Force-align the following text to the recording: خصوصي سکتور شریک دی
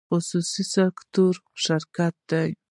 خصوصي 0.09 0.63
سکتور 0.75 1.33
شریک 1.63 1.97
دی 2.29 2.49